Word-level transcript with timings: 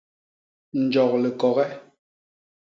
Njok 0.81 1.11
likoge. 1.21 1.65